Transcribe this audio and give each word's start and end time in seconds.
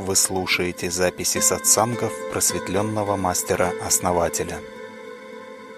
Вы 0.00 0.16
слушаете 0.16 0.90
записи 0.90 1.40
сатсангов 1.40 2.10
просветленного 2.32 3.16
мастера-основателя. 3.16 4.56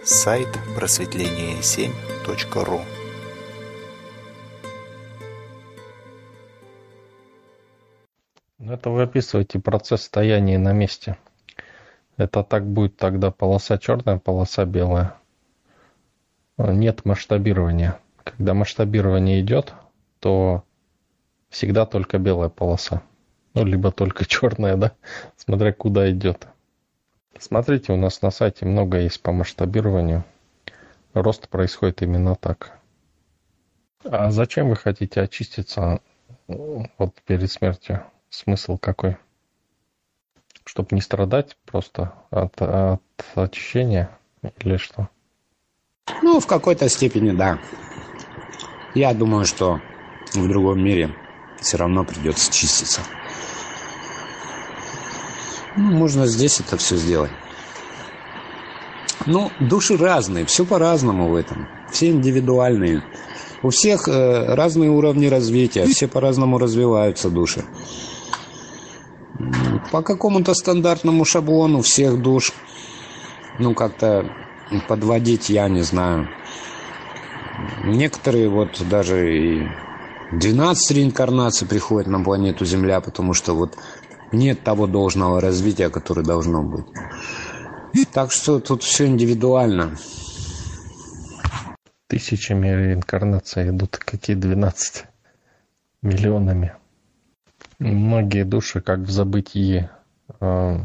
Сайт 0.04 0.46
просветление7.ру 0.79 2.82
Это 8.61 8.90
вы 8.90 9.03
описываете 9.03 9.58
процесс 9.58 10.03
стояния 10.03 10.57
на 10.57 10.73
месте. 10.73 11.16
Это 12.16 12.45
так 12.45 12.64
будет 12.64 12.96
тогда 12.96 13.32
полоса 13.32 13.77
черная, 13.77 14.18
полоса 14.18 14.64
белая. 14.64 15.16
Нет 16.59 17.04
масштабирования. 17.04 17.98
Когда 18.23 18.54
масштабирование 18.54 19.41
идет, 19.41 19.75
то 20.20 20.62
всегда 21.50 21.86
только 21.86 22.18
белая 22.18 22.50
полоса. 22.50 23.03
Ну, 23.54 23.64
либо 23.64 23.90
только 23.90 24.24
черная, 24.24 24.76
да, 24.76 24.92
смотря 25.36 25.72
куда 25.72 26.11
идет. 26.11 26.46
Смотрите, 27.38 27.92
у 27.92 27.96
нас 27.96 28.22
на 28.22 28.30
сайте 28.30 28.64
много 28.64 28.98
есть 29.00 29.20
по 29.20 29.32
масштабированию. 29.32 30.25
Рост 31.12 31.48
происходит 31.48 32.02
именно 32.02 32.34
так. 32.34 32.78
А 34.05 34.30
зачем 34.30 34.69
вы 34.69 34.77
хотите 34.77 35.20
очиститься 35.20 36.00
вот 36.48 37.14
перед 37.27 37.50
смертью? 37.50 38.05
Смысл 38.30 38.78
какой? 38.78 39.16
Чтобы 40.64 40.89
не 40.92 41.00
страдать 41.00 41.56
просто 41.66 42.14
от, 42.30 42.61
от 42.62 43.03
очищения 43.34 44.11
или 44.61 44.77
что? 44.77 45.08
Ну, 46.22 46.41
в 46.41 46.47
какой-то 46.47 46.89
степени, 46.89 47.33
да. 47.33 47.58
Я 48.94 49.12
думаю, 49.14 49.44
что 49.44 49.80
в 50.33 50.48
другом 50.48 50.83
мире 50.83 51.14
все 51.61 51.77
равно 51.77 52.05
придется 52.05 52.53
чиститься. 52.53 53.03
Ну, 55.77 55.91
можно 55.92 56.27
здесь 56.27 56.61
это 56.61 56.77
все 56.77 56.97
сделать. 56.97 57.31
Ну, 59.27 59.51
души 59.61 59.97
разные, 59.97 60.45
все 60.45 60.65
по-разному 60.65 61.28
в 61.28 61.34
этом. 61.34 61.69
Все 61.91 62.11
индивидуальные. 62.11 63.03
У 63.62 63.70
всех 63.70 64.09
э, 64.09 64.55
разные 64.55 64.91
уровни 64.91 65.27
развития, 65.27 65.87
все 65.87 66.09
по-разному 66.09 66.59
развиваются 66.59 67.31
души. 67.31 67.65
По 69.93 70.03
какому-то 70.03 70.55
стандартному 70.55 71.25
шаблону 71.25 71.83
всех 71.83 72.20
душ, 72.20 72.53
ну, 73.59 73.75
как-то 73.75 74.31
подводить 74.89 75.48
я 75.48 75.69
не 75.69 75.83
знаю. 75.83 76.28
Некоторые 77.84 78.48
вот 78.48 78.83
даже 78.89 79.37
и 79.37 79.69
12 80.33 80.97
реинкарнаций 80.97 81.69
приходят 81.69 82.09
на 82.09 82.25
планету 82.25 82.65
Земля, 82.65 83.00
потому 83.00 83.34
что 83.34 83.55
вот 83.55 83.77
нет 84.33 84.64
того 84.64 84.86
должного 84.86 85.41
развития, 85.41 85.91
которое 85.91 86.25
должно 86.25 86.62
быть. 86.62 86.86
Так 88.12 88.30
что 88.30 88.61
тут 88.61 88.83
все 88.83 89.06
индивидуально. 89.06 89.97
Тысячами 92.06 92.69
реинкарнаций 92.69 93.70
идут, 93.70 93.97
какие 93.97 94.36
12 94.36 95.06
миллионами. 96.03 96.75
Многие 97.78 98.44
души, 98.44 98.80
как 98.80 99.00
в 99.00 99.10
забытии, 99.10 99.88
э, 100.41 100.78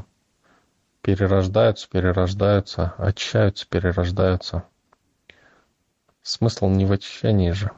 перерождаются, 1.02 1.90
перерождаются, 1.90 2.94
очищаются, 2.98 3.68
перерождаются. 3.68 4.64
Смысл 6.22 6.70
не 6.70 6.86
в 6.86 6.92
очищении 6.92 7.52
же, 7.52 7.72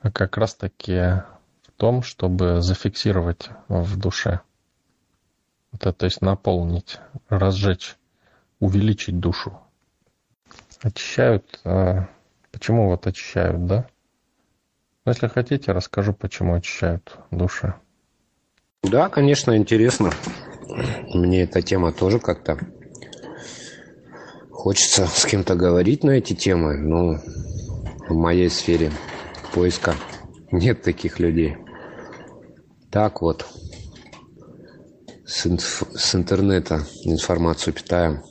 а 0.00 0.10
как 0.10 0.36
раз 0.36 0.54
таки 0.54 1.22
том, 1.76 2.02
чтобы 2.02 2.60
зафиксировать 2.60 3.50
в 3.68 3.96
душе. 3.96 4.40
Это, 5.72 5.92
то 5.92 6.04
есть 6.04 6.22
наполнить, 6.22 6.98
разжечь, 7.28 7.96
увеличить 8.60 9.18
душу. 9.18 9.58
Очищают. 10.82 11.60
А 11.64 12.08
почему 12.52 12.88
вот 12.88 13.06
очищают, 13.06 13.66
да? 13.66 13.86
Ну, 15.04 15.12
если 15.12 15.26
хотите, 15.28 15.72
расскажу, 15.72 16.12
почему 16.14 16.54
очищают 16.54 17.18
души. 17.30 17.74
Да, 18.82 19.08
конечно, 19.08 19.56
интересно. 19.56 20.10
Мне 21.12 21.42
эта 21.42 21.60
тема 21.62 21.92
тоже 21.92 22.18
как-то 22.20 22.58
хочется 24.50 25.06
с 25.06 25.24
кем-то 25.26 25.56
говорить 25.56 26.04
на 26.04 26.12
эти 26.12 26.34
темы, 26.34 26.76
но 26.76 27.20
в 28.08 28.14
моей 28.14 28.48
сфере 28.48 28.90
поиска 29.52 29.94
нет 30.52 30.82
таких 30.82 31.18
людей 31.18 31.56
так 32.94 33.22
вот 33.22 33.44
с, 35.26 35.48
инф 35.48 35.82
с 35.94 36.14
интернета 36.14 36.84
информацию 37.02 37.74
питаем. 37.74 38.22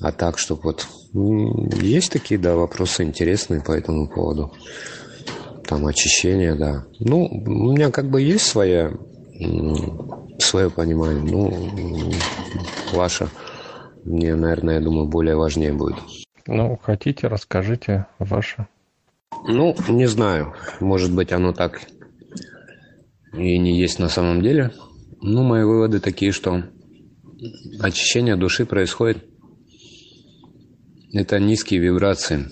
А 0.00 0.10
так, 0.10 0.38
чтобы 0.38 0.62
вот 0.62 0.88
есть 1.12 2.12
такие, 2.12 2.40
да, 2.40 2.56
вопросы 2.56 3.02
интересные 3.02 3.60
по 3.60 3.72
этому 3.72 4.08
поводу. 4.08 4.54
Там 5.68 5.86
очищение, 5.86 6.54
да. 6.54 6.86
Ну, 6.98 7.26
у 7.26 7.72
меня 7.72 7.90
как 7.90 8.08
бы 8.08 8.22
есть 8.22 8.46
своя, 8.46 8.90
свое 10.38 10.70
понимание. 10.70 11.22
Ну, 11.22 12.12
ваше 12.94 13.28
мне, 14.04 14.34
наверное, 14.34 14.76
я 14.76 14.80
думаю, 14.80 15.08
более 15.08 15.36
важнее 15.36 15.74
будет. 15.74 15.98
Ну, 16.46 16.78
хотите, 16.82 17.26
расскажите 17.28 18.06
ваше. 18.18 18.66
Ну, 19.44 19.74
не 19.88 20.06
знаю. 20.06 20.54
Может 20.80 21.12
быть, 21.12 21.32
оно 21.32 21.52
так 21.52 21.82
и 23.32 23.58
не 23.58 23.78
есть 23.78 23.98
на 23.98 24.08
самом 24.08 24.42
деле. 24.42 24.72
Ну, 25.20 25.42
мои 25.42 25.64
выводы 25.64 26.00
такие, 26.00 26.32
что 26.32 26.64
очищение 27.80 28.36
души 28.36 28.66
происходит. 28.66 29.24
Это 31.12 31.38
низкие 31.38 31.80
вибрации. 31.80 32.48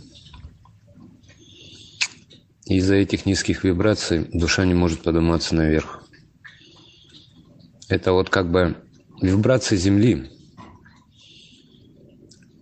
Из-за 2.67 2.97
этих 2.97 3.27
низких 3.27 3.65
вибраций 3.65 4.29
душа 4.33 4.65
не 4.65 4.75
может 4.75 5.03
подниматься 5.03 5.55
наверх. 5.55 6.05
Это 7.89 8.13
вот 8.13 8.31
как 8.31 8.51
бы 8.51 8.77
вибрации 9.21 9.77
Земли. 9.77 10.31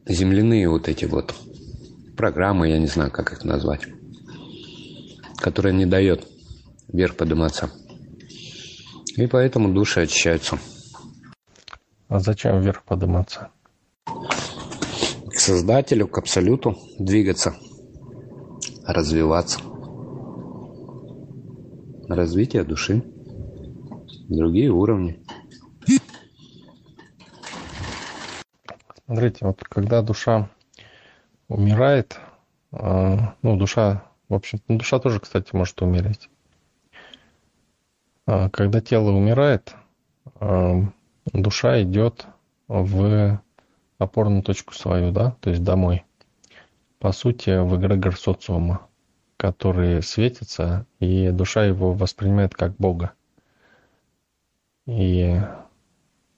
Земляные 0.06 0.68
вот 0.70 0.88
эти 0.88 1.04
вот 1.04 1.34
программы, 2.16 2.68
я 2.68 2.78
не 2.78 2.86
знаю, 2.86 3.10
как 3.10 3.32
их 3.32 3.44
назвать, 3.44 3.86
которые 5.38 5.74
не 5.74 5.86
дают 5.86 6.26
вверх 6.88 7.16
подниматься. 7.16 7.70
И 9.16 9.26
поэтому 9.26 9.72
души 9.72 10.02
очищаются. 10.02 10.58
А 12.08 12.20
зачем 12.20 12.60
вверх 12.60 12.84
подниматься? 12.84 13.50
К 14.06 15.34
Создателю, 15.34 16.08
к 16.08 16.18
Абсолюту 16.18 16.76
двигаться, 16.98 17.54
развиваться. 18.86 19.60
Развитие 22.08 22.64
души. 22.64 23.02
Другие 24.28 24.70
уровни. 24.70 25.22
Смотрите, 29.04 29.38
вот 29.46 29.62
когда 29.64 30.02
душа 30.02 30.50
умирает, 31.48 32.18
а, 32.72 33.34
ну, 33.42 33.56
душа, 33.56 34.07
в 34.28 34.34
общем, 34.34 34.60
душа 34.68 34.98
тоже, 34.98 35.20
кстати, 35.20 35.54
может 35.54 35.80
умереть. 35.82 36.28
А, 38.26 38.50
когда 38.50 38.80
тело 38.80 39.10
умирает, 39.10 39.74
а, 40.40 40.82
душа 41.32 41.82
идет 41.82 42.26
в 42.66 43.40
опорную 43.98 44.42
точку 44.42 44.74
свою, 44.74 45.12
да, 45.12 45.36
то 45.40 45.50
есть 45.50 45.62
домой. 45.64 46.04
По 46.98 47.12
сути, 47.12 47.58
в 47.58 47.76
эгрегор 47.76 48.16
социума, 48.16 48.86
который 49.36 50.02
светится, 50.02 50.86
и 51.00 51.30
душа 51.30 51.64
его 51.64 51.92
воспринимает 51.92 52.54
как 52.54 52.76
Бога. 52.76 53.12
И 54.86 55.40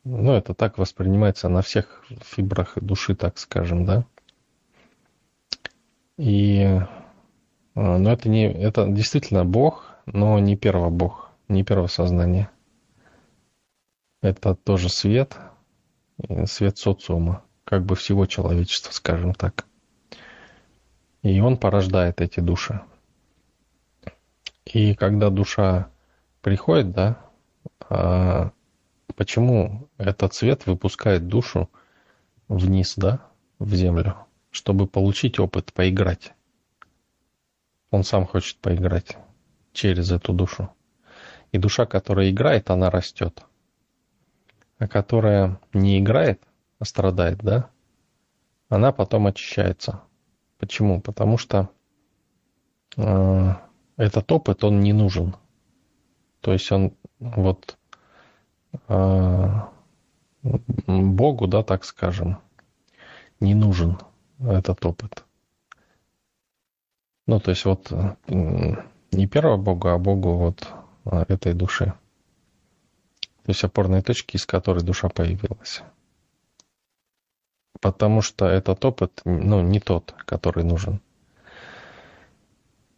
ну, 0.05 0.33
это 0.33 0.55
так 0.55 0.79
воспринимается 0.79 1.49
на 1.49 1.63
всех 1.63 2.05
фибрах 2.23 2.79
души, 2.81 3.15
так 3.15 3.39
скажем, 3.39 3.85
да. 3.85 4.05
И 6.17 6.81
а, 7.81 7.97
ну, 7.97 8.11
это 8.11 8.29
не 8.29 8.44
это 8.44 8.87
действительно 8.87 9.47
Бог, 9.47 9.97
но 10.05 10.38
не 10.38 10.55
первый 10.55 10.91
Бог 10.91 11.31
не 11.49 11.65
первосознание. 11.65 12.50
Это 14.21 14.55
тоже 14.55 14.91
свет, 14.91 15.38
свет 16.44 16.77
социума, 16.77 17.43
как 17.65 17.87
бы 17.87 17.97
всего 17.97 18.27
человечества, 18.27 18.93
скажем 18.93 19.32
так. 19.32 19.65
И 21.23 21.41
он 21.41 21.56
порождает 21.56 22.21
эти 22.21 22.41
души. 22.41 22.82
И 24.67 24.94
когда 24.94 25.31
душа 25.31 25.88
приходит, 26.43 26.93
да, 26.93 27.25
а 27.88 28.53
почему 29.17 29.88
этот 29.97 30.35
свет 30.35 30.67
выпускает 30.67 31.29
душу 31.29 31.71
вниз, 32.47 32.93
да, 32.97 33.26
в 33.59 33.75
землю, 33.75 34.17
чтобы 34.50 34.87
получить 34.87 35.38
опыт, 35.38 35.73
поиграть. 35.73 36.35
Он 37.91 38.05
сам 38.05 38.27
хочет 38.27 38.59
поиграть 38.59 39.17
через 39.73 40.11
эту 40.13 40.33
душу. 40.33 40.71
И 41.53 41.59
душа, 41.59 41.87
которая 41.87 42.31
играет, 42.31 42.71
она 42.71 42.91
растет. 42.91 43.43
А 44.79 44.87
которая 44.87 45.61
не 45.73 45.99
играет, 45.99 46.43
а 46.79 46.85
страдает, 46.85 47.39
да, 47.39 47.71
она 48.69 48.93
потом 48.93 49.27
очищается. 49.27 50.03
Почему? 50.59 51.01
Потому 51.01 51.37
что 51.37 51.69
э, 52.97 53.55
этот 53.97 54.33
опыт, 54.33 54.65
он 54.65 54.81
не 54.81 54.93
нужен. 54.93 55.37
То 56.41 56.53
есть 56.53 56.71
он 56.71 56.95
вот 57.19 57.77
э, 58.89 59.49
Богу, 60.87 61.47
да, 61.47 61.63
так 61.63 61.85
скажем, 61.85 62.39
не 63.41 63.55
нужен 63.55 63.99
этот 64.39 64.87
опыт. 64.87 65.25
Ну, 67.31 67.38
то 67.38 67.53
есть 67.53 67.65
вот 67.65 67.93
не 68.32 69.27
первого 69.29 69.56
Бога, 69.56 69.94
а 69.94 69.99
Богу 69.99 70.32
вот 70.32 70.67
а, 71.05 71.25
этой 71.29 71.53
души. 71.53 71.94
То 73.44 73.50
есть 73.53 73.62
опорные 73.62 74.03
точки, 74.03 74.35
из 74.35 74.47
которой 74.47 74.82
душа 74.82 75.09
появилась. 75.09 75.85
Потому 77.81 78.21
что 78.21 78.47
этот 78.47 78.85
опыт, 78.85 79.21
ну, 79.25 79.61
не 79.62 79.79
тот, 79.79 80.12
который 80.27 80.65
нужен. 80.65 81.00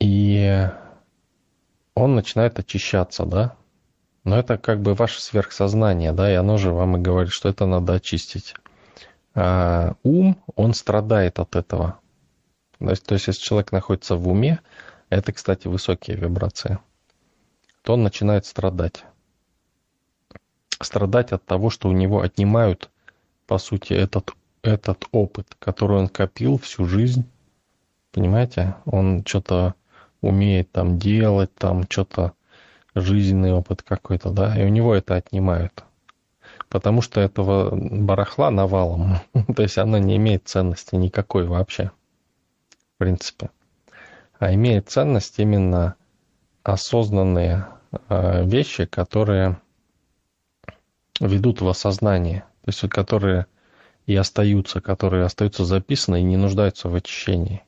И 0.00 0.66
он 1.94 2.14
начинает 2.14 2.58
очищаться, 2.58 3.26
да? 3.26 3.54
Но 4.24 4.38
это 4.38 4.56
как 4.56 4.80
бы 4.80 4.94
ваше 4.94 5.20
сверхсознание, 5.20 6.12
да, 6.12 6.32
и 6.32 6.36
оно 6.36 6.56
же 6.56 6.72
вам 6.72 6.96
и 6.96 7.00
говорит, 7.00 7.32
что 7.32 7.50
это 7.50 7.66
надо 7.66 7.92
очистить. 7.92 8.54
А 9.34 9.92
ум, 10.02 10.42
он 10.56 10.72
страдает 10.72 11.38
от 11.38 11.54
этого. 11.54 11.98
То 12.82 12.90
есть, 12.90 13.04
то 13.04 13.14
есть, 13.14 13.28
если 13.28 13.40
человек 13.40 13.70
находится 13.70 14.16
в 14.16 14.28
уме, 14.28 14.60
это, 15.08 15.32
кстати, 15.32 15.68
высокие 15.68 16.16
вибрации, 16.16 16.78
то 17.82 17.94
он 17.94 18.02
начинает 18.02 18.44
страдать. 18.44 19.04
Страдать 20.80 21.30
от 21.30 21.44
того, 21.44 21.70
что 21.70 21.88
у 21.88 21.92
него 21.92 22.22
отнимают, 22.22 22.90
по 23.46 23.58
сути, 23.58 23.92
этот, 23.92 24.32
этот 24.62 25.04
опыт, 25.12 25.54
который 25.60 25.98
он 25.98 26.08
копил 26.08 26.58
всю 26.58 26.86
жизнь. 26.86 27.24
Понимаете? 28.10 28.74
Он 28.84 29.24
что-то 29.24 29.74
умеет 30.20 30.72
там 30.72 30.98
делать, 30.98 31.54
там 31.54 31.84
что-то 31.88 32.32
жизненный 32.96 33.52
опыт 33.52 33.82
какой-то, 33.82 34.30
да, 34.30 34.60
и 34.60 34.64
у 34.64 34.68
него 34.68 34.94
это 34.94 35.14
отнимают. 35.14 35.84
Потому 36.68 37.00
что 37.00 37.20
этого 37.20 37.70
барахла 37.74 38.50
навалом, 38.50 39.18
то 39.56 39.62
есть 39.62 39.78
оно 39.78 39.98
не 39.98 40.16
имеет 40.16 40.48
ценности 40.48 40.96
никакой 40.96 41.46
вообще, 41.46 41.92
принципе. 43.02 43.50
А 44.38 44.54
имеет 44.54 44.88
ценность 44.88 45.40
именно 45.40 45.96
осознанные 46.62 47.66
э, 48.08 48.44
вещи, 48.44 48.84
которые 48.84 49.60
ведут 51.18 51.60
в 51.60 51.68
осознание, 51.68 52.44
то 52.64 52.68
есть 52.68 52.88
которые 52.88 53.46
и 54.06 54.14
остаются, 54.14 54.80
которые 54.80 55.24
остаются 55.24 55.64
записаны 55.64 56.20
и 56.20 56.24
не 56.24 56.36
нуждаются 56.36 56.88
в 56.88 56.94
очищении. 56.94 57.64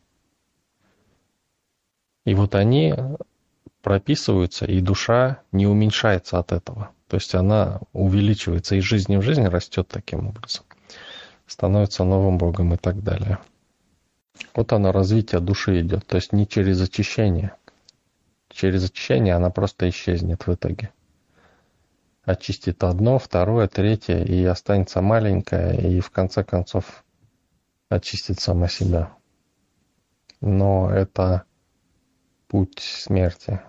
И 2.24 2.34
вот 2.34 2.54
они 2.54 2.94
прописываются, 3.82 4.66
и 4.66 4.80
душа 4.80 5.42
не 5.50 5.66
уменьшается 5.66 6.38
от 6.38 6.52
этого. 6.52 6.90
То 7.08 7.16
есть 7.16 7.34
она 7.34 7.80
увеличивается 7.92 8.76
из 8.76 8.84
жизни 8.84 9.16
в 9.16 9.22
жизнь, 9.22 9.46
растет 9.46 9.88
таким 9.88 10.28
образом. 10.28 10.64
Становится 11.48 12.04
новым 12.04 12.38
Богом 12.38 12.72
и 12.74 12.76
так 12.76 13.02
далее. 13.02 13.38
Вот 14.54 14.72
оно, 14.72 14.92
развитие 14.92 15.40
души 15.40 15.80
идет. 15.80 16.06
То 16.06 16.16
есть 16.16 16.32
не 16.32 16.46
через 16.46 16.80
очищение. 16.80 17.54
Через 18.48 18.84
очищение 18.84 19.34
она 19.34 19.50
просто 19.50 19.88
исчезнет 19.88 20.46
в 20.46 20.54
итоге. 20.54 20.92
Очистит 22.24 22.82
одно, 22.84 23.18
второе, 23.18 23.68
третье, 23.68 24.24
и 24.24 24.44
останется 24.44 25.02
маленькая, 25.02 25.74
и 25.74 26.00
в 26.00 26.10
конце 26.10 26.42
концов 26.42 27.04
очистит 27.88 28.40
сама 28.40 28.68
себя. 28.68 29.12
Но 30.40 30.90
это 30.90 31.44
путь 32.48 32.78
смерти. 32.78 33.60